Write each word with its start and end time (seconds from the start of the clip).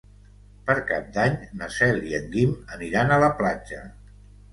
Per 0.69 0.75
Cap 0.91 1.11
d'Any 1.17 1.35
na 1.59 1.67
Cel 1.75 1.99
i 2.11 2.15
en 2.19 2.25
Guim 2.37 2.55
aniran 2.77 3.13
a 3.13 3.21
la 3.25 3.29
platja. 3.43 3.83